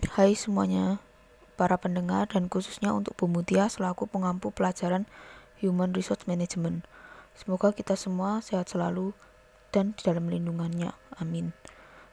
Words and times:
Hai 0.00 0.32
semuanya, 0.32 0.96
para 1.60 1.76
pendengar 1.76 2.24
dan 2.24 2.48
khususnya 2.48 2.96
untuk 2.96 3.12
Bu 3.20 3.28
Mutia 3.28 3.68
selaku 3.68 4.08
pengampu 4.08 4.48
pelajaran 4.48 5.04
Human 5.60 5.92
Resource 5.92 6.24
Management. 6.24 6.88
Semoga 7.36 7.76
kita 7.76 8.00
semua 8.00 8.40
sehat 8.40 8.72
selalu 8.72 9.12
dan 9.68 9.92
di 9.92 10.00
dalam 10.00 10.32
lindungannya. 10.32 10.96
Amin. 11.20 11.52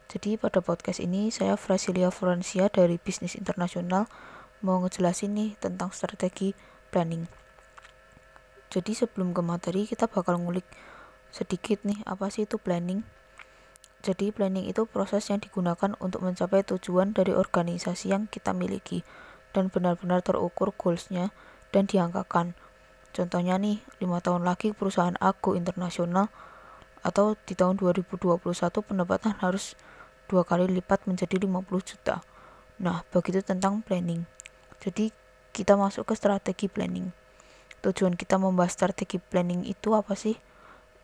Jadi 0.04 0.36
pada 0.36 0.60
podcast 0.60 1.00
ini 1.00 1.32
saya 1.32 1.56
Frasilia 1.56 2.12
Florencia 2.12 2.68
dari 2.68 3.00
Bisnis 3.00 3.32
Internasional 3.32 4.04
mau 4.60 4.84
ngejelasin 4.84 5.32
nih 5.32 5.50
tentang 5.56 5.88
strategi 5.88 6.52
planning. 6.92 7.24
Jadi 8.68 8.92
sebelum 8.92 9.32
ke 9.32 9.40
materi 9.40 9.88
kita 9.88 10.12
bakal 10.12 10.36
ngulik 10.36 10.68
sedikit 11.32 11.80
nih 11.88 12.04
apa 12.04 12.28
sih 12.28 12.44
itu 12.44 12.60
planning 12.60 13.00
jadi 14.08 14.32
planning 14.32 14.64
itu 14.64 14.88
proses 14.88 15.28
yang 15.28 15.36
digunakan 15.36 15.92
untuk 16.00 16.24
mencapai 16.24 16.64
tujuan 16.64 17.12
dari 17.12 17.36
organisasi 17.36 18.08
yang 18.08 18.24
kita 18.24 18.56
miliki 18.56 19.04
dan 19.52 19.68
benar-benar 19.68 20.24
terukur 20.24 20.72
goalsnya 20.72 21.28
dan 21.76 21.84
diangkakan. 21.84 22.56
Contohnya 23.12 23.60
nih, 23.60 23.84
lima 24.00 24.24
tahun 24.24 24.48
lagi 24.48 24.72
perusahaan 24.72 25.12
aku 25.20 25.60
internasional 25.60 26.32
atau 27.04 27.36
di 27.44 27.52
tahun 27.52 27.76
2021 27.76 28.40
pendapatan 28.80 29.36
harus 29.44 29.76
dua 30.24 30.40
kali 30.40 30.64
lipat 30.72 31.04
menjadi 31.04 31.36
50 31.44 31.68
juta. 31.84 32.24
Nah, 32.80 33.04
begitu 33.12 33.44
tentang 33.44 33.84
planning. 33.84 34.24
Jadi, 34.80 35.12
kita 35.52 35.76
masuk 35.76 36.08
ke 36.08 36.14
strategi 36.16 36.64
planning. 36.64 37.12
Tujuan 37.84 38.16
kita 38.16 38.40
membahas 38.40 38.72
strategi 38.72 39.20
planning 39.20 39.68
itu 39.68 39.92
apa 39.92 40.16
sih? 40.16 40.40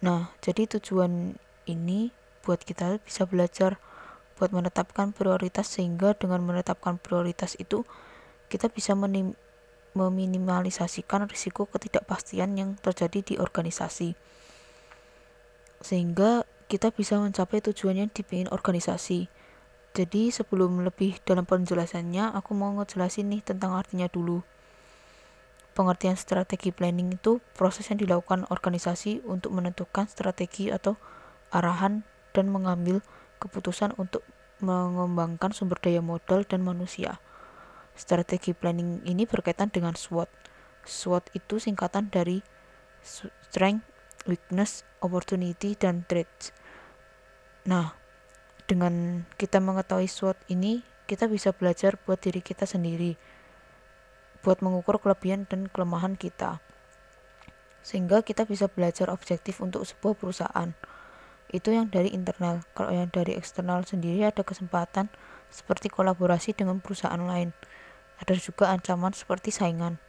Nah, 0.00 0.32
jadi 0.40 0.64
tujuan 0.78 1.36
ini 1.68 2.23
buat 2.44 2.60
kita 2.60 3.00
bisa 3.00 3.24
belajar 3.24 3.80
buat 4.36 4.50
menetapkan 4.50 5.14
prioritas 5.14 5.70
sehingga 5.70 6.12
dengan 6.18 6.42
menetapkan 6.42 6.98
prioritas 6.98 7.54
itu 7.56 7.86
kita 8.50 8.68
bisa 8.68 8.92
meminimalisasikan 9.94 11.30
risiko 11.30 11.66
ketidakpastian 11.70 12.58
yang 12.58 12.76
terjadi 12.78 13.22
di 13.22 13.34
organisasi. 13.38 14.18
Sehingga 15.80 16.44
kita 16.66 16.90
bisa 16.90 17.18
mencapai 17.20 17.62
tujuan 17.62 17.96
yang 18.04 18.10
dipingin 18.10 18.50
organisasi. 18.50 19.30
Jadi 19.94 20.34
sebelum 20.34 20.82
lebih 20.82 21.22
dalam 21.22 21.46
penjelasannya 21.46 22.34
aku 22.34 22.50
mau 22.58 22.74
ngejelasin 22.74 23.30
nih 23.30 23.42
tentang 23.46 23.78
artinya 23.78 24.10
dulu. 24.10 24.42
Pengertian 25.74 26.18
strategi 26.18 26.70
planning 26.74 27.14
itu 27.18 27.38
proses 27.54 27.90
yang 27.90 27.98
dilakukan 28.02 28.46
organisasi 28.50 29.22
untuk 29.26 29.54
menentukan 29.54 30.06
strategi 30.10 30.70
atau 30.70 30.98
arahan 31.54 32.02
dan 32.34 32.50
mengambil 32.50 33.00
keputusan 33.38 33.94
untuk 33.96 34.26
mengembangkan 34.58 35.54
sumber 35.54 35.78
daya 35.78 36.02
modal 36.02 36.42
dan 36.42 36.66
manusia. 36.66 37.22
Strategi 37.94 38.50
planning 38.50 39.06
ini 39.06 39.24
berkaitan 39.24 39.70
dengan 39.70 39.94
SWOT. 39.94 40.26
SWOT 40.82 41.30
itu 41.38 41.62
singkatan 41.62 42.10
dari 42.10 42.42
Strength, 43.00 43.86
Weakness, 44.26 44.82
Opportunity, 44.98 45.78
dan 45.78 46.02
Threats. 46.10 46.50
Nah, 47.64 47.94
dengan 48.66 49.24
kita 49.38 49.62
mengetahui 49.62 50.10
SWOT 50.10 50.36
ini, 50.50 50.82
kita 51.04 51.28
bisa 51.28 51.52
belajar 51.52 52.00
buat 52.02 52.18
diri 52.18 52.40
kita 52.40 52.64
sendiri, 52.64 53.14
buat 54.40 54.64
mengukur 54.64 54.98
kelebihan 54.98 55.44
dan 55.44 55.68
kelemahan 55.68 56.16
kita, 56.16 56.64
sehingga 57.84 58.24
kita 58.24 58.48
bisa 58.48 58.72
belajar 58.72 59.12
objektif 59.12 59.60
untuk 59.60 59.84
sebuah 59.84 60.16
perusahaan 60.16 60.72
itu 61.54 61.70
yang 61.70 61.86
dari 61.86 62.10
internal. 62.10 62.66
Kalau 62.74 62.90
yang 62.90 63.14
dari 63.14 63.38
eksternal 63.38 63.86
sendiri 63.86 64.26
ada 64.26 64.42
kesempatan 64.42 65.06
seperti 65.54 65.86
kolaborasi 65.86 66.50
dengan 66.50 66.82
perusahaan 66.82 67.22
lain. 67.22 67.54
Ada 68.18 68.34
juga 68.34 68.74
ancaman 68.74 69.14
seperti 69.14 69.54
saingan. 69.54 70.02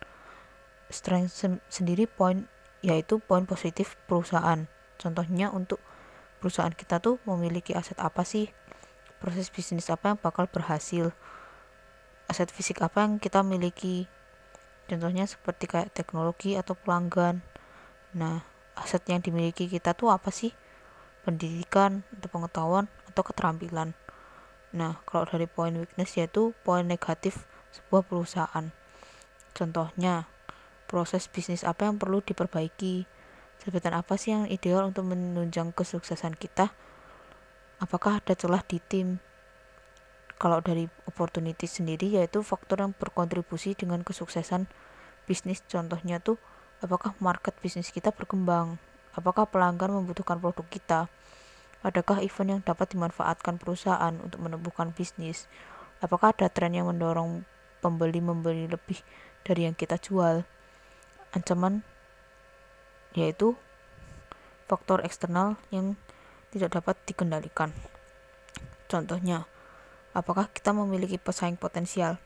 Strength 0.89 1.31
sen 1.37 1.53
sendiri 1.69 2.09
poin 2.09 2.49
yaitu 2.81 3.21
poin 3.21 3.45
positif 3.45 3.93
perusahaan. 4.09 4.65
Contohnya 4.97 5.53
untuk 5.53 5.77
perusahaan 6.41 6.73
kita 6.73 6.97
tuh 6.97 7.21
memiliki 7.29 7.77
aset 7.77 8.01
apa 8.01 8.25
sih? 8.25 8.49
Proses 9.21 9.53
bisnis 9.53 9.93
apa 9.93 10.13
yang 10.13 10.17
bakal 10.17 10.49
berhasil? 10.49 11.13
Aset 12.25 12.49
fisik 12.49 12.81
apa 12.81 13.05
yang 13.05 13.21
kita 13.21 13.45
miliki? 13.45 14.09
Contohnya 14.89 15.29
seperti 15.29 15.69
kayak 15.69 15.93
teknologi 15.93 16.57
atau 16.57 16.73
pelanggan. 16.73 17.45
Nah 18.17 18.41
aset 18.73 19.05
yang 19.05 19.21
dimiliki 19.21 19.69
kita 19.69 19.93
tuh 19.93 20.09
apa 20.09 20.33
sih 20.33 20.53
pendidikan 21.25 22.05
atau 22.13 22.29
pengetahuan 22.29 22.85
atau 23.09 23.25
keterampilan. 23.25 23.97
Nah, 24.77 25.01
kalau 25.09 25.25
dari 25.25 25.49
poin 25.49 25.73
weakness 25.73 26.13
yaitu 26.15 26.53
poin 26.61 26.85
negatif 26.85 27.49
sebuah 27.73 28.05
perusahaan. 28.05 28.69
Contohnya, 29.57 30.29
proses 30.85 31.25
bisnis 31.25 31.65
apa 31.65 31.89
yang 31.89 31.97
perlu 31.97 32.21
diperbaiki? 32.21 33.09
Jabatan 33.65 33.97
apa 33.97 34.13
sih 34.19 34.35
yang 34.35 34.45
ideal 34.45 34.85
untuk 34.85 35.09
menunjang 35.09 35.73
kesuksesan 35.73 36.37
kita? 36.37 36.69
Apakah 37.81 38.21
ada 38.21 38.37
celah 38.37 38.61
di 38.61 38.77
tim? 38.83 39.17
Kalau 40.35 40.59
dari 40.59 40.85
opportunity 41.07 41.65
sendiri 41.65 42.19
yaitu 42.19 42.43
faktor 42.43 42.83
yang 42.83 42.91
berkontribusi 42.91 43.73
dengan 43.73 44.03
kesuksesan 44.03 44.67
bisnis. 45.23 45.63
Contohnya 45.65 46.19
tuh 46.19 46.37
apakah 46.83 47.15
market 47.23 47.55
bisnis 47.63 47.89
kita 47.89 48.11
berkembang? 48.11 48.77
Apakah 49.15 49.47
pelanggan 49.47 49.95
membutuhkan 49.95 50.43
produk 50.43 50.67
kita? 50.67 50.99
Adakah 51.87 52.19
event 52.19 52.59
yang 52.59 52.61
dapat 52.61 52.91
dimanfaatkan 52.91 53.55
perusahaan 53.55 54.11
untuk 54.19 54.43
menumbuhkan 54.43 54.91
bisnis? 54.91 55.47
Apakah 56.03 56.35
ada 56.35 56.51
tren 56.51 56.75
yang 56.75 56.91
mendorong 56.91 57.47
pembeli 57.79 58.19
membeli 58.19 58.67
lebih 58.67 58.99
dari 59.47 59.63
yang 59.63 59.75
kita 59.77 59.95
jual? 59.95 60.43
Ancaman 61.31 61.87
yaitu 63.15 63.55
faktor 64.67 64.99
eksternal 65.07 65.55
yang 65.71 65.95
tidak 66.51 66.75
dapat 66.75 66.99
dikendalikan. 67.07 67.71
Contohnya, 68.91 69.47
apakah 70.11 70.51
kita 70.51 70.75
memiliki 70.75 71.15
pesaing 71.15 71.55
potensial? 71.55 72.19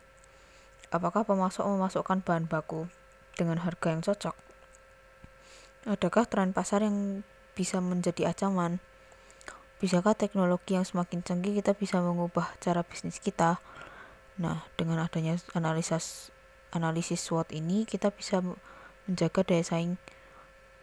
Apakah 0.90 1.22
pemasok 1.22 1.70
memasukkan 1.70 2.26
bahan 2.26 2.50
baku 2.50 2.90
dengan 3.38 3.62
harga 3.62 3.94
yang 3.94 4.02
cocok? 4.02 4.49
Adakah 5.90 6.30
tren 6.30 6.54
pasar 6.54 6.86
yang 6.86 7.26
bisa 7.58 7.82
menjadi 7.82 8.30
ancaman? 8.30 8.78
Bisakah 9.82 10.14
teknologi 10.14 10.78
yang 10.78 10.86
semakin 10.86 11.26
canggih 11.26 11.58
kita 11.58 11.74
bisa 11.74 11.98
mengubah 11.98 12.46
cara 12.62 12.86
bisnis 12.86 13.18
kita? 13.18 13.58
Nah, 14.38 14.70
dengan 14.78 15.02
adanya 15.02 15.42
analisis 15.58 16.30
analisis 16.70 17.26
SWOT 17.26 17.50
ini 17.58 17.90
kita 17.90 18.14
bisa 18.14 18.38
menjaga 19.10 19.42
daya 19.42 19.66
saing 19.66 19.98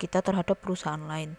kita 0.02 0.26
terhadap 0.26 0.58
perusahaan 0.58 0.98
lain. 0.98 1.38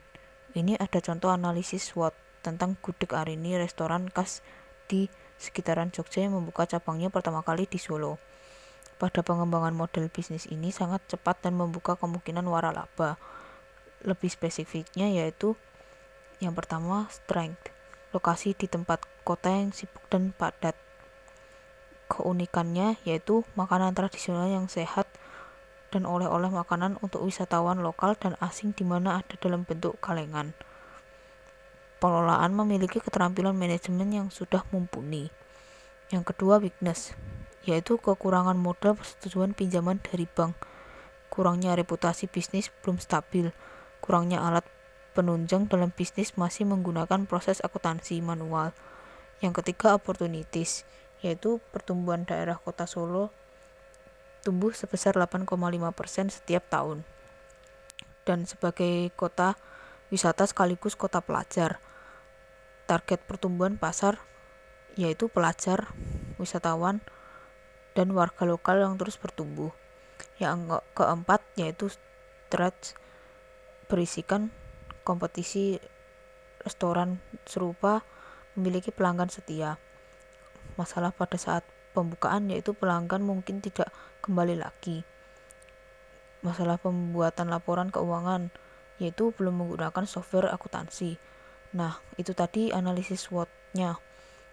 Ini 0.56 0.80
ada 0.80 1.04
contoh 1.04 1.36
analisis 1.36 1.92
SWOT 1.92 2.16
tentang 2.48 2.80
Gudeg 2.80 3.12
Arini 3.12 3.60
restoran 3.60 4.08
khas 4.08 4.40
di 4.88 5.12
sekitaran 5.36 5.92
Jogja 5.92 6.24
yang 6.24 6.40
membuka 6.40 6.64
cabangnya 6.64 7.12
pertama 7.12 7.44
kali 7.44 7.68
di 7.68 7.84
Solo. 7.84 8.16
Pada 8.96 9.28
pengembangan 9.28 9.76
model 9.76 10.08
bisnis 10.08 10.48
ini 10.48 10.72
sangat 10.72 11.04
cepat 11.12 11.44
dan 11.44 11.60
membuka 11.60 12.00
kemungkinan 12.00 12.48
waralaba 12.48 13.20
lebih 14.08 14.32
spesifiknya 14.32 15.12
yaitu 15.12 15.60
yang 16.40 16.56
pertama 16.56 17.12
strength 17.12 17.70
lokasi 18.16 18.56
di 18.56 18.72
tempat 18.72 19.04
kota 19.28 19.52
yang 19.52 19.76
sibuk 19.76 20.02
dan 20.08 20.32
padat 20.32 20.74
keunikannya 22.08 22.96
yaitu 23.04 23.44
makanan 23.60 23.92
tradisional 23.92 24.48
yang 24.48 24.72
sehat 24.72 25.06
dan 25.92 26.04
oleh-oleh 26.08 26.52
makanan 26.52 27.00
untuk 27.04 27.24
wisatawan 27.24 27.80
lokal 27.80 28.16
dan 28.20 28.36
asing 28.44 28.76
di 28.76 28.84
mana 28.84 29.24
ada 29.24 29.36
dalam 29.40 29.64
bentuk 29.64 29.96
kalengan. 30.04 30.52
Pengelolaan 31.98 32.54
memiliki 32.54 33.02
keterampilan 33.02 33.56
manajemen 33.58 34.12
yang 34.14 34.28
sudah 34.30 34.62
mumpuni. 34.70 35.34
Yang 36.14 36.36
kedua, 36.36 36.62
weakness, 36.62 37.18
yaitu 37.66 37.98
kekurangan 37.98 38.56
modal 38.56 38.96
persetujuan 38.96 39.58
pinjaman 39.58 39.98
dari 40.04 40.30
bank. 40.30 40.54
Kurangnya 41.34 41.74
reputasi 41.74 42.30
bisnis 42.30 42.70
belum 42.84 43.02
stabil, 43.02 43.50
kurangnya 44.04 44.44
alat 44.44 44.66
penunjang 45.18 45.66
dalam 45.66 45.90
bisnis 45.90 46.38
masih 46.38 46.70
menggunakan 46.70 47.26
proses 47.26 47.58
akuntansi 47.66 48.22
manual. 48.22 48.74
Yang 49.42 49.62
ketiga, 49.62 49.98
opportunities, 49.98 50.86
yaitu 51.26 51.58
pertumbuhan 51.74 52.26
daerah 52.26 52.58
kota 52.62 52.86
Solo 52.86 53.34
tumbuh 54.46 54.72
sebesar 54.72 55.18
8,5% 55.20 56.32
setiap 56.32 56.64
tahun. 56.72 57.04
Dan 58.24 58.48
sebagai 58.48 59.12
kota 59.20 59.60
wisata 60.08 60.48
sekaligus 60.48 60.96
kota 60.96 61.20
pelajar, 61.20 61.84
target 62.88 63.20
pertumbuhan 63.28 63.76
pasar 63.76 64.24
yaitu 64.98 65.30
pelajar, 65.30 65.94
wisatawan, 66.42 67.06
dan 67.94 68.10
warga 68.18 68.50
lokal 68.50 68.82
yang 68.82 68.98
terus 68.98 69.20
bertumbuh. 69.20 69.70
Yang 70.42 70.82
keempat 70.98 71.46
yaitu 71.54 71.94
stretch 71.94 72.98
berisikan 73.88 74.52
kompetisi 75.08 75.80
restoran 76.62 77.24
serupa 77.48 78.04
memiliki 78.60 78.92
pelanggan 78.92 79.32
setia. 79.32 79.80
Masalah 80.76 81.16
pada 81.16 81.40
saat 81.40 81.64
pembukaan 81.96 82.52
yaitu 82.52 82.76
pelanggan 82.76 83.24
mungkin 83.24 83.64
tidak 83.64 83.90
kembali 84.22 84.60
lagi. 84.60 85.08
Masalah 86.44 86.78
pembuatan 86.78 87.50
laporan 87.50 87.90
keuangan 87.90 88.54
yaitu 89.02 89.34
belum 89.34 89.64
menggunakan 89.64 90.06
software 90.06 90.52
akuntansi. 90.52 91.18
Nah 91.74 91.98
itu 92.20 92.34
tadi 92.38 92.70
analisis 92.70 93.30
SWOT-nya 93.30 93.98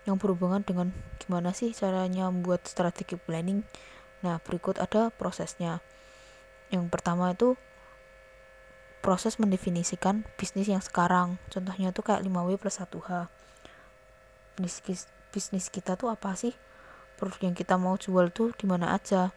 yang 0.04 0.16
berhubungan 0.20 0.60
dengan 0.64 0.92
gimana 1.16 1.56
sih 1.56 1.72
caranya 1.72 2.28
membuat 2.28 2.69
strategi 2.69 3.16
planning. 3.16 3.64
Nah 4.20 4.40
berikut 4.40 4.81
ada 4.81 5.08
prosesnya. 5.12 5.81
Yang 6.72 6.92
pertama 6.92 7.32
itu 7.32 7.56
proses 9.04 9.36
mendefinisikan 9.36 10.24
bisnis 10.40 10.72
yang 10.72 10.80
sekarang. 10.80 11.36
Contohnya 11.52 11.92
itu 11.92 12.00
kayak 12.00 12.24
5W 12.24 12.56
plus 12.56 12.80
1H 12.80 13.28
bisnis, 14.56 15.10
bisnis 15.34 15.66
kita 15.68 15.98
tuh 15.98 16.08
apa 16.08 16.32
sih? 16.38 16.54
Produk 17.20 17.38
yang 17.44 17.54
kita 17.54 17.76
mau 17.78 17.94
jual 17.98 18.32
tuh 18.32 18.56
di 18.56 18.64
mana 18.66 18.94
aja? 18.94 19.30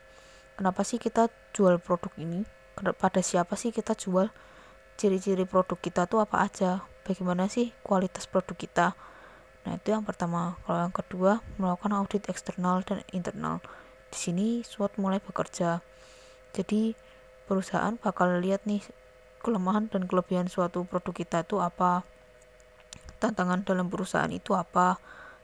Kenapa 0.57 0.81
sih 0.81 0.97
kita 0.97 1.29
jual 1.53 1.77
produk 1.81 2.09
ini? 2.17 2.45
Pada 2.77 3.21
siapa 3.21 3.53
sih 3.57 3.69
kita 3.75 3.93
jual? 3.93 4.29
Ciri-ciri 4.97 5.45
produk 5.45 5.77
kita 5.77 6.09
tuh 6.09 6.21
apa 6.21 6.41
aja? 6.41 6.81
Bagaimana 7.05 7.45
sih 7.45 7.73
kualitas 7.85 8.25
produk 8.25 8.57
kita? 8.57 8.87
Nah 9.65 9.77
itu 9.77 9.93
yang 9.93 10.01
pertama. 10.01 10.57
Kalau 10.65 10.89
yang 10.89 10.95
kedua 10.95 11.31
melakukan 11.61 11.93
audit 11.93 12.25
eksternal 12.29 12.81
dan 12.81 13.05
internal. 13.13 13.61
Di 14.09 14.17
sini 14.17 14.47
SWOT 14.65 14.97
mulai 14.97 15.21
bekerja. 15.21 15.85
Jadi 16.55 16.97
perusahaan 17.45 17.93
bakal 18.01 18.41
lihat 18.41 18.65
nih 18.65 18.81
kelemahan 19.41 19.87
dan 19.87 20.05
kelebihan 20.05 20.47
suatu 20.49 20.83
produk 20.85 21.13
kita 21.13 21.45
itu 21.45 21.61
apa? 21.61 22.03
Tantangan 23.17 23.65
dalam 23.65 23.89
perusahaan 23.89 24.29
itu 24.29 24.53
apa? 24.53 25.01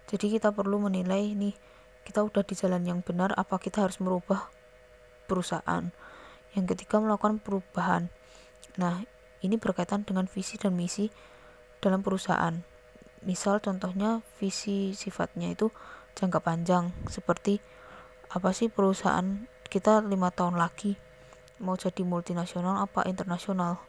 Jadi 0.10 0.38
kita 0.38 0.52
perlu 0.52 0.78
menilai 0.84 1.34
nih 1.34 1.56
kita 2.04 2.20
udah 2.22 2.44
di 2.44 2.54
jalan 2.54 2.84
yang 2.84 3.00
benar 3.00 3.32
apa 3.34 3.58
kita 3.58 3.88
harus 3.88 3.98
merubah 4.04 4.52
perusahaan? 5.26 5.90
Yang 6.54 6.66
ketiga 6.76 7.00
melakukan 7.02 7.40
perubahan. 7.40 8.12
Nah 8.78 9.06
ini 9.42 9.56
berkaitan 9.58 10.06
dengan 10.06 10.30
visi 10.30 10.60
dan 10.60 10.76
misi 10.76 11.10
dalam 11.80 12.04
perusahaan. 12.06 12.62
Misal 13.24 13.64
contohnya 13.64 14.20
visi 14.38 14.92
sifatnya 14.92 15.52
itu 15.56 15.72
jangka 16.14 16.44
panjang 16.44 16.94
seperti 17.10 17.64
apa 18.30 18.50
sih 18.54 18.70
perusahaan 18.70 19.46
kita 19.70 20.06
lima 20.06 20.30
tahun 20.30 20.58
lagi 20.58 21.13
mau 21.64 21.80
jadi 21.80 22.04
multinasional 22.04 22.84
apa 22.84 23.08
internasional? 23.08 23.80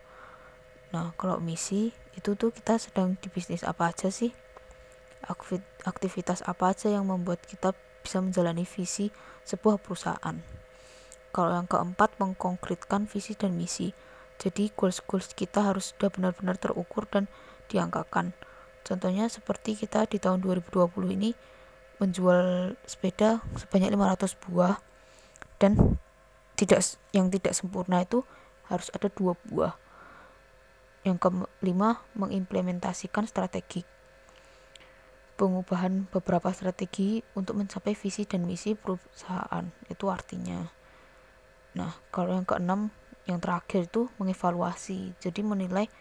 Nah 0.94 1.10
kalau 1.18 1.42
misi 1.42 1.90
itu 2.14 2.38
tuh 2.38 2.54
kita 2.54 2.78
sedang 2.78 3.18
di 3.18 3.26
bisnis 3.26 3.66
apa 3.66 3.90
aja 3.90 4.14
sih? 4.14 4.30
Aktivitas 5.82 6.46
apa 6.46 6.70
aja 6.70 6.94
yang 6.94 7.10
membuat 7.10 7.42
kita 7.42 7.74
bisa 8.06 8.22
menjalani 8.22 8.62
visi 8.62 9.10
sebuah 9.42 9.82
perusahaan? 9.82 10.38
Kalau 11.34 11.50
yang 11.50 11.66
keempat 11.66 12.14
mengkonkretkan 12.22 13.10
visi 13.10 13.34
dan 13.34 13.58
misi. 13.58 13.90
Jadi 14.38 14.70
goals 14.74 15.02
goals 15.02 15.34
kita 15.34 15.62
harus 15.66 15.94
sudah 15.94 16.10
benar-benar 16.10 16.58
terukur 16.58 17.10
dan 17.10 17.26
diangkakan. 17.66 18.34
Contohnya 18.86 19.26
seperti 19.26 19.74
kita 19.74 20.06
di 20.06 20.22
tahun 20.22 20.42
2020 20.46 20.90
ini 21.10 21.34
menjual 21.98 22.74
sepeda 22.84 23.40
sebanyak 23.56 23.94
500 23.94 24.42
buah 24.46 24.78
dan 25.62 25.98
tidak 26.54 26.80
yang 27.10 27.30
tidak 27.30 27.52
sempurna 27.54 28.02
itu 28.02 28.22
harus 28.70 28.88
ada 28.94 29.10
dua 29.12 29.34
buah 29.46 29.74
yang 31.04 31.20
kelima, 31.20 32.00
mengimplementasikan 32.16 33.28
strategi. 33.28 33.84
Pengubahan 35.36 36.08
beberapa 36.08 36.48
strategi 36.56 37.20
untuk 37.36 37.60
mencapai 37.60 37.92
visi 37.92 38.24
dan 38.24 38.48
misi 38.48 38.72
perusahaan. 38.72 39.68
Itu 39.92 40.08
artinya. 40.08 40.64
Nah, 41.76 41.92
kalau 42.08 42.32
yang 42.32 42.48
keenam, 42.48 42.88
yang 43.28 43.36
terakhir 43.36 43.84
itu 43.92 44.08
mengevaluasi. 44.16 45.12
Jadi 45.20 45.44
menilai 45.44 45.92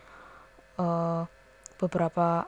uh, 0.79 1.27
beberapa 1.75 2.47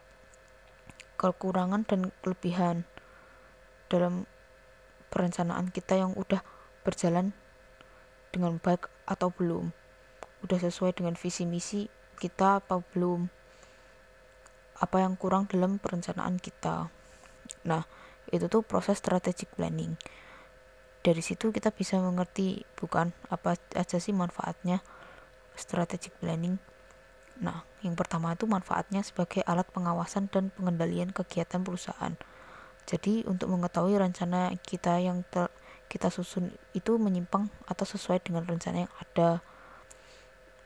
kekurangan 1.20 1.84
dan 1.84 2.16
kelebihan 2.24 2.88
dalam 3.92 4.30
perencanaan 5.12 5.72
kita 5.76 6.00
yang 6.00 6.16
udah 6.16 6.40
berjalan 6.88 7.36
dengan 8.36 8.60
baik 8.60 8.92
atau 9.08 9.32
belum? 9.32 9.72
Udah 10.44 10.60
sesuai 10.60 11.00
dengan 11.00 11.16
visi 11.16 11.48
misi 11.48 11.88
kita 12.20 12.60
apa 12.60 12.84
belum? 12.92 13.32
Apa 14.84 15.00
yang 15.00 15.16
kurang 15.16 15.48
dalam 15.48 15.80
perencanaan 15.80 16.36
kita? 16.44 16.92
Nah 17.64 17.88
itu 18.28 18.52
tuh 18.52 18.60
proses 18.60 19.00
strategic 19.00 19.56
planning. 19.56 19.96
Dari 21.00 21.24
situ 21.24 21.56
kita 21.56 21.72
bisa 21.72 21.96
mengerti 22.04 22.68
bukan 22.76 23.16
apa 23.32 23.56
aja 23.72 23.96
sih 24.04 24.12
manfaatnya 24.12 24.84
strategic 25.56 26.12
planning? 26.20 26.60
Nah 27.40 27.64
yang 27.88 27.96
pertama 27.96 28.36
itu 28.36 28.44
manfaatnya 28.44 29.00
sebagai 29.00 29.48
alat 29.48 29.72
pengawasan 29.72 30.28
dan 30.28 30.52
pengendalian 30.52 31.16
kegiatan 31.16 31.64
perusahaan. 31.64 32.20
Jadi 32.86 33.26
untuk 33.26 33.50
mengetahui 33.50 33.98
rencana 33.98 34.54
kita 34.62 35.02
yang 35.02 35.26
kita 35.96 36.12
susun 36.12 36.52
itu 36.76 37.00
menyimpang 37.00 37.48
atau 37.72 37.88
sesuai 37.88 38.20
dengan 38.28 38.44
rencana 38.44 38.84
yang 38.84 38.94
ada 39.00 39.40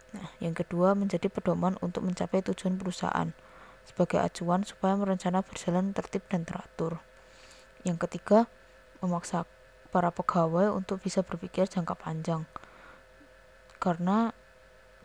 Nah, 0.10 0.30
yang 0.42 0.58
kedua 0.58 0.98
menjadi 0.98 1.30
pedoman 1.30 1.78
untuk 1.86 2.02
mencapai 2.02 2.42
tujuan 2.42 2.82
perusahaan 2.82 3.30
sebagai 3.86 4.22
acuan 4.22 4.66
supaya 4.66 4.98
merencana 4.98 5.46
berjalan 5.46 5.94
tertib 5.94 6.26
dan 6.30 6.46
teratur. 6.46 7.02
Yang 7.86 8.10
ketiga, 8.10 8.50
memaksa 9.02 9.46
para 9.90 10.10
pegawai 10.10 10.74
untuk 10.74 11.02
bisa 11.02 11.22
berpikir 11.22 11.70
jangka 11.70 11.98
panjang. 11.98 12.46
Karena 13.78 14.34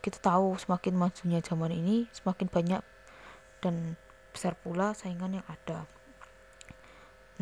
kita 0.05 0.21
tahu 0.21 0.57
semakin 0.61 0.97
majunya 0.97 1.41
zaman 1.41 1.73
ini, 1.73 2.09
semakin 2.13 2.49
banyak 2.49 2.83
dan 3.65 3.97
besar 4.33 4.57
pula 4.61 4.93
saingan 4.93 5.41
yang 5.41 5.47
ada. 5.49 5.89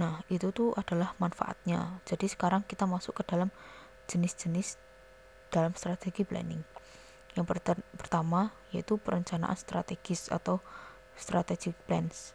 Nah, 0.03 0.27
itu 0.27 0.51
tuh 0.51 0.75
adalah 0.75 1.15
manfaatnya. 1.23 2.03
Jadi 2.03 2.27
sekarang 2.27 2.67
kita 2.67 2.91
masuk 2.91 3.23
ke 3.23 3.23
dalam 3.23 3.55
jenis-jenis 4.11 4.75
dalam 5.55 5.79
strategi 5.79 6.27
planning. 6.27 6.67
Yang 7.39 7.63
pertama 7.95 8.51
yaitu 8.75 8.99
perencanaan 8.99 9.55
strategis 9.55 10.27
atau 10.27 10.59
strategic 11.15 11.79
plans. 11.87 12.35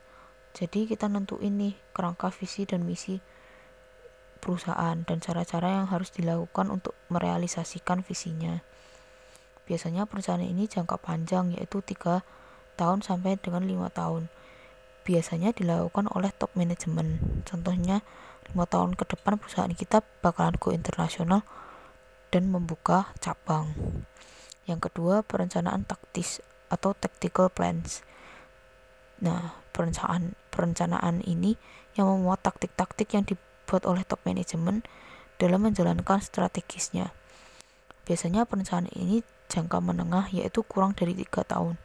Jadi 0.55 0.87
kita 0.87 1.11
nentuin 1.11 1.59
nih 1.59 1.75
kerangka 1.91 2.31
visi 2.31 2.63
dan 2.63 2.87
misi 2.87 3.19
perusahaan 4.39 4.95
dan 5.03 5.19
cara-cara 5.19 5.83
yang 5.83 5.91
harus 5.91 6.07
dilakukan 6.15 6.71
untuk 6.71 6.95
merealisasikan 7.11 7.99
visinya. 7.99 8.63
Biasanya 9.67 10.07
perencanaan 10.07 10.47
ini 10.47 10.71
jangka 10.71 11.03
panjang 11.03 11.51
yaitu 11.51 11.83
3 11.83 12.23
tahun 12.79 13.03
sampai 13.03 13.35
dengan 13.35 13.67
5 13.67 13.91
tahun. 13.91 14.31
Biasanya 15.07 15.55
dilakukan 15.55 16.11
oleh 16.11 16.35
top 16.35 16.51
manajemen. 16.59 17.41
Contohnya 17.47 18.03
5 18.51 18.59
tahun 18.67 18.99
ke 18.99 19.07
depan 19.15 19.39
perusahaan 19.39 19.71
kita 19.71 20.03
bakalan 20.19 20.59
go 20.59 20.75
internasional 20.75 21.47
dan 22.35 22.51
membuka 22.51 23.15
cabang. 23.23 23.71
Yang 24.67 24.91
kedua, 24.91 25.23
perencanaan 25.23 25.87
taktis 25.87 26.43
atau 26.67 26.91
tactical 26.91 27.47
plans. 27.47 28.03
Nah, 29.23 29.55
perencanaan 29.71 30.35
perencanaan 30.51 31.23
ini 31.23 31.55
yang 31.95 32.11
memuat 32.11 32.43
taktik-taktik 32.43 33.15
yang 33.15 33.23
dibuat 33.23 33.87
oleh 33.87 34.03
top 34.03 34.19
manajemen 34.27 34.83
dalam 35.39 35.63
menjalankan 35.63 36.19
strategisnya. 36.19 37.15
Biasanya 38.03 38.43
perencanaan 38.43 38.91
ini 38.91 39.23
jangka 39.47 39.79
menengah 39.79 40.27
yaitu 40.35 40.67
kurang 40.67 40.91
dari 40.97 41.15
tiga 41.15 41.47
tahun. 41.47 41.79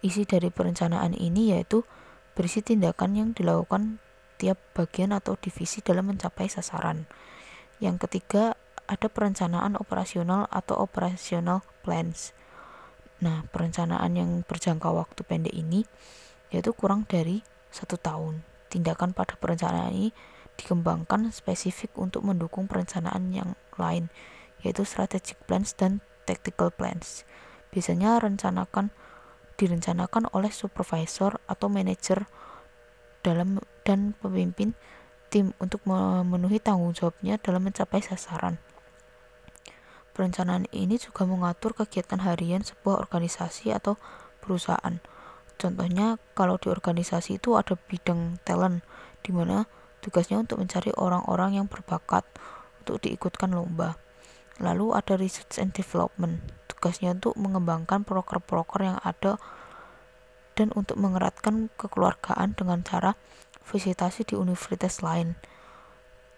Isi 0.00 0.24
dari 0.24 0.48
perencanaan 0.48 1.12
ini 1.12 1.52
yaitu 1.52 1.84
berisi 2.38 2.62
tindakan 2.62 3.18
yang 3.18 3.28
dilakukan 3.34 3.98
tiap 4.38 4.62
bagian 4.70 5.10
atau 5.10 5.34
divisi 5.34 5.82
dalam 5.82 6.06
mencapai 6.06 6.46
sasaran. 6.46 7.10
Yang 7.82 8.06
ketiga, 8.06 8.54
ada 8.86 9.10
perencanaan 9.10 9.74
operasional 9.74 10.46
atau 10.46 10.78
operasional 10.78 11.66
plans. 11.82 12.30
Nah, 13.18 13.42
perencanaan 13.50 14.14
yang 14.14 14.30
berjangka 14.46 14.86
waktu 14.94 15.26
pendek 15.26 15.50
ini 15.50 15.82
yaitu 16.54 16.70
kurang 16.72 17.10
dari 17.10 17.42
satu 17.74 17.98
tahun. 17.98 18.46
Tindakan 18.70 19.12
pada 19.12 19.34
perencanaan 19.34 19.90
ini 19.90 20.10
dikembangkan 20.54 21.34
spesifik 21.34 21.92
untuk 21.98 22.22
mendukung 22.22 22.70
perencanaan 22.70 23.34
yang 23.34 23.58
lain, 23.74 24.08
yaitu 24.62 24.86
strategic 24.86 25.36
plans 25.44 25.74
dan 25.74 25.98
tactical 26.24 26.70
plans. 26.70 27.26
Biasanya 27.74 28.22
rencanakan 28.22 28.94
direncanakan 29.58 30.30
oleh 30.30 30.54
supervisor 30.54 31.42
atau 31.50 31.66
manajer 31.66 32.30
dalam 33.26 33.58
dan 33.82 34.14
pemimpin 34.22 34.78
tim 35.28 35.52
untuk 35.60 35.84
memenuhi 35.84 36.62
tanggung 36.62 36.94
jawabnya 36.94 37.36
dalam 37.36 37.66
mencapai 37.66 38.00
sasaran. 38.00 38.56
Perencanaan 40.16 40.66
ini 40.74 40.98
juga 40.98 41.28
mengatur 41.28 41.76
kegiatan 41.76 42.22
harian 42.24 42.64
sebuah 42.64 42.98
organisasi 43.06 43.70
atau 43.70 44.00
perusahaan. 44.42 44.98
Contohnya, 45.58 46.18
kalau 46.38 46.58
di 46.58 46.70
organisasi 46.70 47.38
itu 47.42 47.54
ada 47.58 47.74
bidang 47.74 48.42
talent, 48.42 48.82
di 49.22 49.30
mana 49.34 49.66
tugasnya 50.02 50.38
untuk 50.38 50.62
mencari 50.62 50.94
orang-orang 50.94 51.58
yang 51.58 51.66
berbakat 51.66 52.26
untuk 52.82 53.02
diikutkan 53.02 53.54
lomba. 53.54 53.98
Lalu 54.58 54.94
ada 54.94 55.14
research 55.14 55.62
and 55.62 55.70
development, 55.70 56.42
tugasnya 56.78 57.18
untuk 57.18 57.34
mengembangkan 57.34 58.06
proker-proker 58.06 58.86
yang 58.86 58.98
ada 59.02 59.42
dan 60.54 60.70
untuk 60.78 60.94
mengeratkan 60.94 61.74
kekeluargaan 61.74 62.54
dengan 62.54 62.86
cara 62.86 63.18
visitasi 63.66 64.22
di 64.22 64.38
universitas 64.38 65.02
lain. 65.02 65.34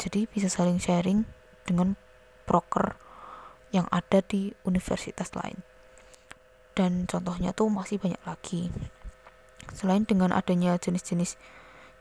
Jadi 0.00 0.24
bisa 0.24 0.48
saling 0.48 0.80
sharing 0.80 1.28
dengan 1.68 2.00
proker 2.48 2.96
yang 3.68 3.84
ada 3.92 4.24
di 4.24 4.56
universitas 4.64 5.36
lain. 5.36 5.60
Dan 6.72 7.04
contohnya 7.04 7.52
tuh 7.52 7.68
masih 7.68 8.00
banyak 8.00 8.20
lagi. 8.24 8.72
Selain 9.76 10.08
dengan 10.08 10.32
adanya 10.32 10.80
jenis-jenis, 10.80 11.36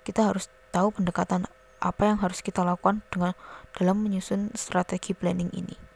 kita 0.08 0.32
harus 0.32 0.48
tahu 0.72 0.96
pendekatan 0.96 1.44
apa 1.84 2.08
yang 2.08 2.24
harus 2.24 2.40
kita 2.40 2.64
lakukan 2.64 3.04
dengan 3.12 3.36
dalam 3.76 4.00
menyusun 4.00 4.56
strategi 4.56 5.12
planning 5.12 5.52
ini. 5.52 5.89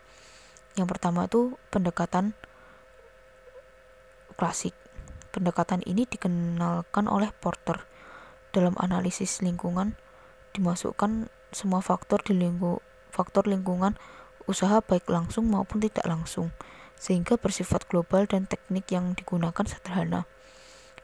Yang 0.74 0.88
pertama 0.98 1.30
tuh 1.30 1.58
pendekatan 1.70 2.34
klasik 4.34 4.74
Pendekatan 5.34 5.82
ini 5.90 6.06
dikenalkan 6.06 7.10
oleh 7.10 7.34
Porter. 7.34 7.90
Dalam 8.54 8.78
analisis 8.78 9.42
lingkungan, 9.42 9.98
dimasukkan 10.54 11.26
semua 11.50 11.82
faktor 11.82 12.22
di 12.22 12.38
lingku, 12.38 12.86
faktor 13.10 13.50
lingkungan 13.50 13.98
usaha 14.46 14.78
baik 14.86 15.10
langsung 15.10 15.50
maupun 15.50 15.82
tidak 15.82 16.06
langsung, 16.06 16.54
sehingga 17.02 17.42
bersifat 17.42 17.90
global 17.90 18.30
dan 18.30 18.46
teknik 18.46 18.94
yang 18.94 19.18
digunakan 19.18 19.66
sederhana. 19.66 20.30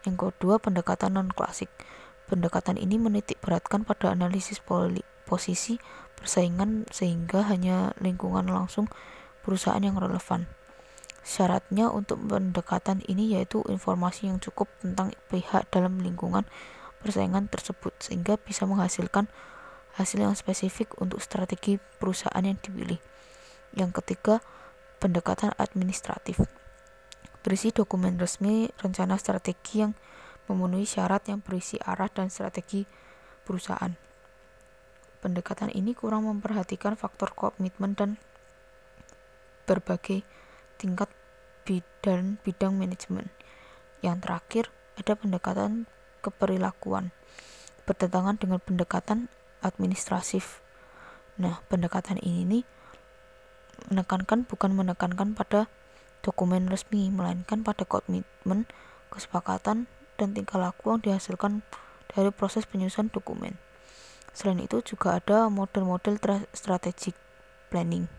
Yang 0.05 0.29
kedua, 0.29 0.61
pendekatan 0.61 1.17
non-klasik. 1.17 1.73
Pendekatan 2.29 2.77
ini 2.77 3.01
menitik 3.01 3.41
beratkan 3.41 3.81
pada 3.81 4.13
analisis 4.13 4.61
poli, 4.61 5.01
posisi 5.25 5.81
persaingan 6.21 6.85
sehingga 6.93 7.49
hanya 7.49 7.97
lingkungan 7.97 8.45
langsung 8.45 8.93
perusahaan 9.46 9.81
yang 9.81 9.98
relevan. 9.98 10.48
Syaratnya 11.19 11.91
untuk 11.91 12.19
pendekatan 12.25 13.03
ini 13.05 13.36
yaitu 13.38 13.62
informasi 13.67 14.31
yang 14.31 14.39
cukup 14.39 14.72
tentang 14.79 15.13
pihak 15.29 15.67
dalam 15.69 16.00
lingkungan 16.00 16.48
persaingan 17.00 17.48
tersebut 17.48 17.96
sehingga 18.00 18.36
bisa 18.39 18.67
menghasilkan 18.67 19.31
hasil 19.96 20.19
yang 20.24 20.36
spesifik 20.36 20.96
untuk 21.00 21.19
strategi 21.19 21.79
perusahaan 22.00 22.43
yang 22.43 22.60
dipilih. 22.60 23.00
Yang 23.75 24.01
ketiga, 24.03 24.39
pendekatan 25.00 25.55
administratif. 25.60 26.43
Berisi 27.39 27.72
dokumen 27.72 28.19
resmi 28.19 28.67
rencana 28.79 29.15
strategi 29.15 29.84
yang 29.84 29.96
memenuhi 30.51 30.84
syarat 30.84 31.29
yang 31.31 31.39
berisi 31.39 31.79
arah 31.79 32.12
dan 32.12 32.27
strategi 32.27 32.84
perusahaan. 33.48 33.96
Pendekatan 35.19 35.72
ini 35.75 35.91
kurang 35.96 36.27
memperhatikan 36.27 36.96
faktor 36.96 37.36
komitmen 37.36 37.96
dan 37.96 38.19
berbagai 39.69 40.25
tingkat 40.81 41.13
bidang 41.69 42.41
bidang 42.41 42.73
manajemen. 42.73 43.29
Yang 44.01 44.17
terakhir, 44.25 44.65
ada 44.97 45.13
pendekatan 45.13 45.85
keperilakuan 46.25 47.13
bertentangan 47.85 48.41
dengan 48.41 48.57
pendekatan 48.57 49.29
administratif. 49.61 50.65
Nah, 51.38 51.61
pendekatan 51.69 52.17
ini 52.25 52.41
nih 52.49 52.63
menekankan 53.93 54.49
bukan 54.49 54.73
menekankan 54.73 55.38
pada 55.38 55.69
dokumen 56.25 56.67
resmi, 56.67 57.13
melainkan 57.13 57.63
pada 57.63 57.85
komitmen, 57.85 58.67
kesepakatan, 59.13 59.88
dan 60.19 60.27
tingkah 60.35 60.59
laku 60.59 60.91
yang 60.91 60.99
dihasilkan 60.99 61.63
dari 62.11 62.33
proses 62.33 62.67
penyusunan 62.67 63.07
dokumen. 63.07 63.55
Selain 64.35 64.59
itu 64.59 64.83
juga 64.83 65.17
ada 65.17 65.47
model-model 65.47 66.19
strategic 66.51 67.15
planning 67.71 68.18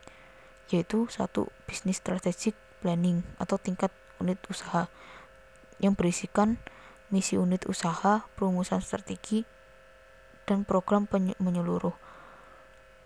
yaitu 0.71 1.11
satu 1.11 1.51
bisnis 1.67 1.99
strategic 1.99 2.55
planning 2.81 3.27
atau 3.37 3.59
tingkat 3.59 3.91
unit 4.23 4.39
usaha 4.47 4.87
yang 5.83 5.99
berisikan 5.99 6.61
misi 7.11 7.35
unit 7.35 7.67
usaha, 7.67 8.31
perumusan 8.39 8.79
strategi, 8.81 9.43
dan 10.47 10.63
program 10.63 11.11
menyeluruh. 11.43 11.95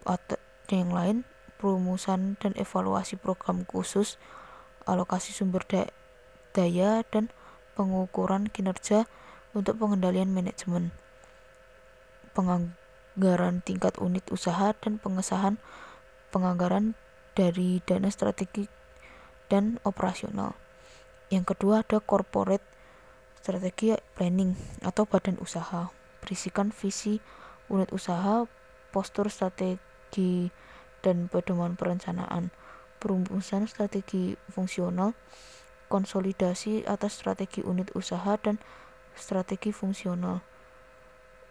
Atau 0.05 0.37
yang 0.69 0.93
lain, 0.93 1.17
perumusan 1.57 2.37
dan 2.37 2.53
evaluasi 2.61 3.17
program 3.17 3.65
khusus, 3.65 4.21
alokasi 4.85 5.33
sumber 5.33 5.65
daya, 6.53 7.01
dan 7.09 7.33
pengukuran 7.73 8.53
kinerja 8.53 9.09
untuk 9.57 9.81
pengendalian 9.81 10.37
manajemen, 10.37 10.93
penganggaran 12.37 13.65
tingkat 13.65 13.97
unit 13.97 14.27
usaha, 14.29 14.77
dan 14.77 15.01
pengesahan 15.01 15.57
penganggaran 16.29 16.99
dari 17.35 17.83
dana 17.83 18.09
strategi 18.11 18.67
dan 19.51 19.83
operasional. 19.83 20.55
Yang 21.29 21.55
kedua 21.55 21.83
ada 21.83 21.99
corporate 21.99 22.65
strategi 23.43 23.93
planning 24.17 24.57
atau 24.81 25.05
badan 25.05 25.37
usaha. 25.43 25.91
Berisikan 26.23 26.73
visi 26.73 27.21
unit 27.69 27.93
usaha, 27.93 28.49
postur 28.95 29.29
strategi 29.29 30.49
dan 31.05 31.29
pedoman 31.29 31.77
perencanaan, 31.77 32.49
perumusan 33.03 33.69
strategi 33.69 34.39
fungsional, 34.49 35.13
konsolidasi 35.93 36.89
atas 36.89 37.21
strategi 37.21 37.61
unit 37.61 37.93
usaha 37.93 38.41
dan 38.41 38.57
strategi 39.13 39.71
fungsional, 39.71 40.41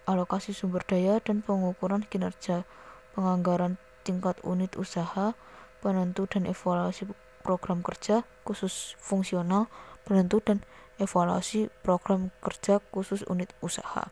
alokasi 0.10 0.52
sumber 0.58 0.82
daya 0.84 1.22
dan 1.22 1.46
pengukuran 1.46 2.04
kinerja, 2.10 2.66
penganggaran 3.14 3.78
tingkat 4.02 4.36
unit 4.42 4.74
usaha, 4.76 5.38
penentu 5.84 6.24
dan 6.32 6.48
evaluasi 6.48 7.12
program 7.44 7.84
kerja 7.84 8.24
khusus 8.48 8.96
fungsional, 9.04 9.68
penentu 10.08 10.40
dan 10.40 10.64
evaluasi 10.96 11.68
program 11.84 12.32
kerja 12.40 12.80
khusus 12.96 13.28
unit 13.28 13.52
usaha. 13.60 14.08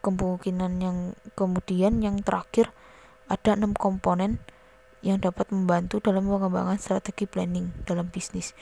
Kemungkinan 0.00 0.80
yang 0.80 0.98
kemudian 1.36 2.00
yang 2.00 2.24
terakhir 2.24 2.72
ada 3.28 3.54
enam 3.54 3.76
komponen 3.76 4.40
yang 5.04 5.20
dapat 5.20 5.52
membantu 5.52 6.00
dalam 6.00 6.26
pengembangan 6.26 6.80
strategi 6.80 7.28
planning 7.28 7.70
dalam 7.84 8.08
bisnis. 8.08 8.56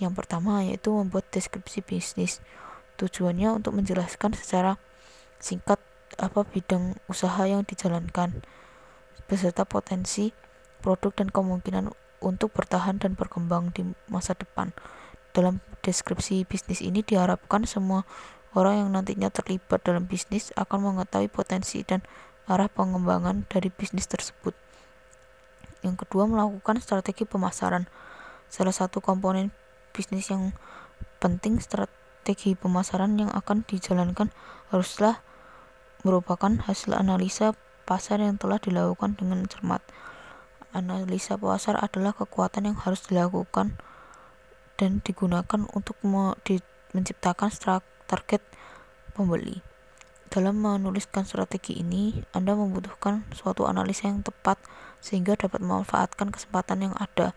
Yang 0.00 0.24
pertama 0.24 0.64
yaitu 0.64 0.90
membuat 0.90 1.28
deskripsi 1.30 1.84
bisnis. 1.84 2.40
Tujuannya 2.96 3.60
untuk 3.60 3.76
menjelaskan 3.76 4.34
secara 4.34 4.80
singkat 5.40 5.78
apa 6.18 6.44
bidang 6.44 6.98
usaha 7.06 7.46
yang 7.46 7.64
dijalankan 7.64 8.44
beserta 9.30 9.62
potensi 9.62 10.34
produk 10.80 11.12
dan 11.14 11.28
kemungkinan 11.28 11.92
untuk 12.20 12.52
bertahan 12.52 13.00
dan 13.00 13.16
berkembang 13.16 13.72
di 13.72 13.92
masa 14.08 14.36
depan. 14.36 14.72
Dalam 15.32 15.62
deskripsi 15.80 16.44
bisnis 16.44 16.84
ini 16.84 17.00
diharapkan 17.00 17.64
semua 17.64 18.04
orang 18.52 18.84
yang 18.84 18.90
nantinya 18.92 19.30
terlibat 19.30 19.80
dalam 19.86 20.04
bisnis 20.04 20.50
akan 20.58 20.92
mengetahui 20.92 21.30
potensi 21.30 21.80
dan 21.86 22.04
arah 22.50 22.66
pengembangan 22.66 23.46
dari 23.46 23.70
bisnis 23.70 24.10
tersebut. 24.10 24.52
Yang 25.80 26.04
kedua, 26.04 26.28
melakukan 26.28 26.82
strategi 26.82 27.24
pemasaran. 27.24 27.88
Salah 28.50 28.74
satu 28.74 28.98
komponen 29.00 29.54
bisnis 29.94 30.28
yang 30.28 30.52
penting 31.22 31.62
strategi 31.62 32.58
pemasaran 32.58 33.16
yang 33.16 33.30
akan 33.32 33.64
dijalankan 33.64 34.28
haruslah 34.74 35.22
merupakan 36.02 36.58
hasil 36.64 36.96
analisa 36.96 37.54
pasar 37.84 38.20
yang 38.20 38.36
telah 38.36 38.58
dilakukan 38.58 39.16
dengan 39.16 39.46
cermat 39.46 39.80
analisa 40.70 41.34
pasar 41.34 41.78
adalah 41.78 42.14
kekuatan 42.14 42.70
yang 42.70 42.78
harus 42.78 43.02
dilakukan 43.06 43.78
dan 44.78 45.04
digunakan 45.04 45.68
untuk 45.76 45.98
me 46.00 46.34
di 46.46 46.62
menciptakan 46.96 47.52
target 48.08 48.42
pembeli. 49.12 49.62
Dalam 50.30 50.62
menuliskan 50.62 51.26
strategi 51.26 51.82
ini, 51.82 52.22
Anda 52.30 52.54
membutuhkan 52.54 53.26
suatu 53.34 53.66
analisa 53.66 54.06
yang 54.06 54.22
tepat 54.22 54.62
sehingga 55.02 55.34
dapat 55.34 55.58
memanfaatkan 55.58 56.30
kesempatan 56.30 56.86
yang 56.86 56.94
ada. 56.96 57.34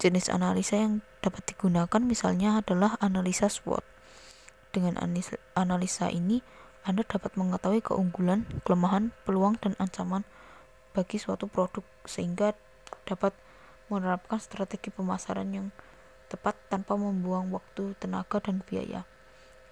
Jenis 0.00 0.32
analisa 0.32 0.80
yang 0.80 1.04
dapat 1.20 1.44
digunakan 1.44 2.00
misalnya 2.00 2.64
adalah 2.64 2.96
analisa 3.04 3.52
SWOT. 3.52 3.84
Dengan 4.72 4.96
analisa 5.52 6.08
ini, 6.08 6.40
Anda 6.88 7.04
dapat 7.04 7.36
mengetahui 7.36 7.84
keunggulan, 7.84 8.48
kelemahan, 8.64 9.12
peluang, 9.28 9.60
dan 9.60 9.76
ancaman 9.76 10.24
bagi 10.98 11.14
suatu 11.22 11.46
produk 11.46 11.86
sehingga 12.02 12.58
dapat 13.06 13.30
menerapkan 13.86 14.42
strategi 14.42 14.90
pemasaran 14.90 15.46
yang 15.54 15.70
tepat 16.26 16.58
tanpa 16.66 16.98
membuang 16.98 17.54
waktu, 17.54 17.94
tenaga, 18.02 18.42
dan 18.42 18.66
biaya. 18.66 19.06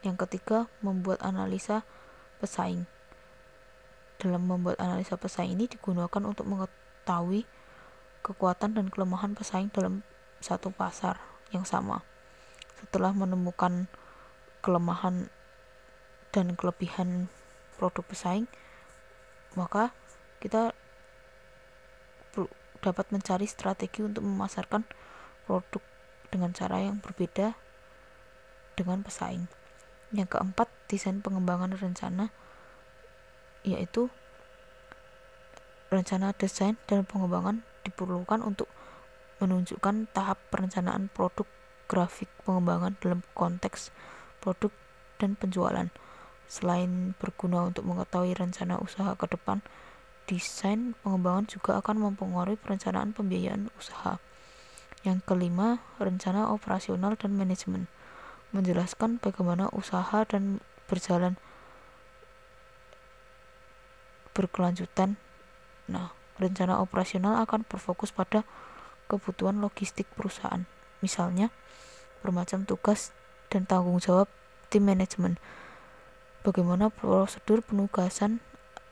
Yang 0.06 0.22
ketiga, 0.22 0.70
membuat 0.86 1.18
analisa 1.26 1.82
pesaing. 2.38 2.86
Dalam 4.22 4.46
membuat 4.46 4.78
analisa 4.78 5.18
pesaing 5.18 5.58
ini 5.58 5.66
digunakan 5.66 6.22
untuk 6.22 6.46
mengetahui 6.46 7.42
kekuatan 8.22 8.78
dan 8.78 8.86
kelemahan 8.86 9.34
pesaing 9.34 9.74
dalam 9.74 10.06
satu 10.38 10.70
pasar 10.70 11.18
yang 11.50 11.66
sama. 11.66 12.06
Setelah 12.78 13.10
menemukan 13.10 13.90
kelemahan 14.62 15.26
dan 16.30 16.54
kelebihan 16.54 17.26
produk 17.82 18.06
pesaing, 18.06 18.46
maka 19.58 19.90
kita 20.38 20.75
dapat 22.86 23.10
mencari 23.10 23.50
strategi 23.50 24.06
untuk 24.06 24.22
memasarkan 24.22 24.86
produk 25.50 25.82
dengan 26.30 26.54
cara 26.54 26.86
yang 26.86 27.02
berbeda 27.02 27.58
dengan 28.78 29.02
pesaing. 29.02 29.50
Yang 30.14 30.38
keempat, 30.38 30.70
desain 30.86 31.18
pengembangan 31.18 31.74
rencana 31.74 32.30
yaitu 33.66 34.06
rencana 35.90 36.30
desain 36.38 36.78
dan 36.86 37.02
pengembangan 37.02 37.66
diperlukan 37.82 38.38
untuk 38.46 38.70
menunjukkan 39.42 40.06
tahap 40.14 40.38
perencanaan 40.54 41.10
produk 41.10 41.50
grafik 41.90 42.30
pengembangan 42.46 42.94
dalam 43.02 43.20
konteks 43.34 43.90
produk 44.38 44.70
dan 45.18 45.34
penjualan. 45.34 45.90
Selain 46.46 47.14
berguna 47.18 47.66
untuk 47.66 47.82
mengetahui 47.86 48.38
rencana 48.38 48.78
usaha 48.78 49.18
ke 49.18 49.26
depan, 49.26 49.62
desain 50.26 50.98
pengembangan 51.00 51.46
juga 51.46 51.78
akan 51.78 52.10
mempengaruhi 52.10 52.58
perencanaan 52.58 53.14
pembiayaan 53.14 53.70
usaha. 53.78 54.18
Yang 55.06 55.22
kelima, 55.22 55.78
rencana 56.02 56.50
operasional 56.50 57.14
dan 57.14 57.38
manajemen 57.38 57.86
menjelaskan 58.50 59.22
bagaimana 59.22 59.70
usaha 59.70 60.26
dan 60.26 60.58
berjalan 60.90 61.38
berkelanjutan. 64.34 65.14
Nah, 65.86 66.10
rencana 66.42 66.82
operasional 66.82 67.38
akan 67.46 67.62
berfokus 67.64 68.10
pada 68.10 68.42
kebutuhan 69.06 69.62
logistik 69.62 70.10
perusahaan. 70.18 70.66
Misalnya, 71.00 71.54
bermacam 72.20 72.66
tugas 72.66 73.14
dan 73.48 73.64
tanggung 73.64 74.02
jawab 74.02 74.26
tim 74.68 74.84
manajemen. 74.84 75.38
Bagaimana 76.42 76.90
prosedur 76.90 77.62
penugasan 77.62 78.42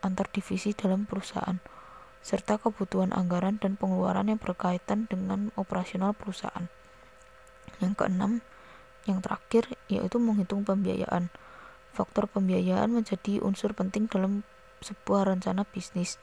antar 0.04 0.28
divisi 0.28 0.76
dalam 0.76 1.08
perusahaan 1.08 1.56
serta 2.24 2.56
kebutuhan 2.56 3.12
anggaran 3.12 3.60
dan 3.60 3.76
pengeluaran 3.76 4.32
yang 4.32 4.40
berkaitan 4.40 5.04
dengan 5.12 5.52
operasional 5.60 6.16
perusahaan. 6.16 6.72
Yang 7.84 8.00
keenam, 8.00 8.32
yang 9.04 9.20
terakhir 9.20 9.76
yaitu 9.92 10.16
menghitung 10.16 10.64
pembiayaan. 10.64 11.28
Faktor 11.92 12.24
pembiayaan 12.26 12.96
menjadi 12.96 13.44
unsur 13.44 13.76
penting 13.76 14.08
dalam 14.08 14.40
sebuah 14.80 15.36
rencana 15.36 15.68
bisnis. 15.68 16.16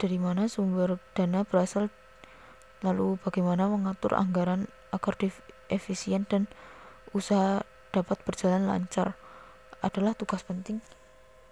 Dari 0.00 0.16
mana 0.16 0.48
sumber 0.48 0.96
dana 1.12 1.44
berasal, 1.44 1.92
lalu 2.80 3.20
bagaimana 3.20 3.68
mengatur 3.68 4.16
anggaran 4.16 4.64
agar 4.96 5.14
efisien 5.68 6.24
dan 6.24 6.48
usaha 7.12 7.68
dapat 7.92 8.16
berjalan 8.24 8.64
lancar 8.64 9.12
adalah 9.84 10.16
tugas 10.16 10.40
penting 10.40 10.80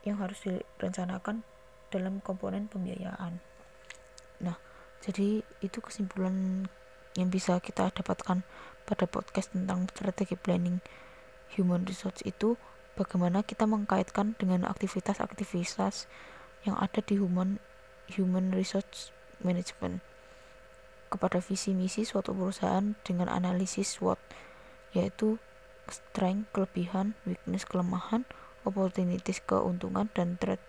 yang 0.09 0.19
harus 0.19 0.41
direncanakan 0.45 1.45
dalam 1.93 2.21
komponen 2.25 2.69
pembiayaan. 2.69 3.41
Nah, 4.45 4.57
jadi 5.05 5.45
itu 5.65 5.79
kesimpulan 5.81 6.67
yang 7.17 7.29
bisa 7.33 7.59
kita 7.59 7.91
dapatkan 7.91 8.45
pada 8.89 9.05
podcast 9.05 9.53
tentang 9.53 9.89
strategi 9.93 10.37
planning 10.39 10.81
human 11.57 11.85
resource 11.89 12.21
itu 12.25 12.57
bagaimana 12.95 13.45
kita 13.45 13.65
mengkaitkan 13.65 14.37
dengan 14.37 14.69
aktivitas-aktivitas 14.69 16.11
yang 16.67 16.77
ada 16.77 17.01
di 17.01 17.17
human 17.17 17.63
human 18.09 18.51
resource 18.53 19.15
management 19.45 20.01
kepada 21.09 21.41
visi 21.41 21.73
misi 21.73 22.05
suatu 22.05 22.37
perusahaan 22.37 22.97
dengan 23.05 23.33
analisis 23.33 23.97
SWOT 23.97 24.21
yaitu 24.93 25.41
strength 25.89 26.53
kelebihan 26.53 27.17
weakness 27.25 27.65
kelemahan 27.65 28.29
opportunities 28.69 29.41
keuntungan 29.41 30.13
dan 30.13 30.37
threat 30.37 30.61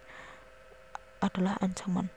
adalah 1.20 1.60
ancaman 1.60 2.08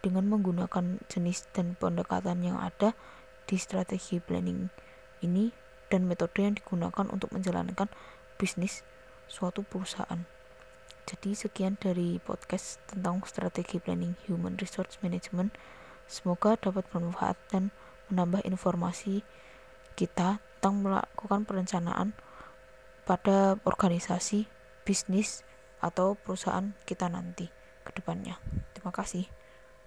dengan 0.00 0.24
menggunakan 0.32 1.04
jenis 1.12 1.44
dan 1.52 1.76
pendekatan 1.76 2.40
yang 2.40 2.56
ada 2.56 2.96
di 3.44 3.60
strategi 3.60 4.18
planning 4.18 4.72
ini 5.20 5.52
dan 5.92 6.08
metode 6.08 6.40
yang 6.40 6.56
digunakan 6.56 7.06
untuk 7.12 7.30
menjalankan 7.30 7.86
bisnis 8.40 8.82
suatu 9.30 9.62
perusahaan. 9.62 10.26
Jadi 11.06 11.38
sekian 11.38 11.78
dari 11.78 12.18
podcast 12.18 12.82
tentang 12.90 13.22
strategi 13.22 13.78
planning 13.78 14.18
human 14.26 14.58
resource 14.58 14.98
management. 15.06 15.54
Semoga 16.10 16.58
dapat 16.58 16.86
bermanfaat 16.90 17.38
dan 17.54 17.70
menambah 18.10 18.42
informasi 18.42 19.22
kita 19.94 20.42
tentang 20.58 20.82
melakukan 20.82 21.46
perencanaan 21.46 22.10
pada 23.06 23.54
organisasi, 23.62 24.50
bisnis, 24.86 25.42
atau 25.82 26.16
perusahaan 26.16 26.72
kita 26.88 27.10
nanti 27.10 27.50
ke 27.84 27.90
depannya. 27.92 28.40
Terima 28.72 28.94
kasih. 28.94 29.35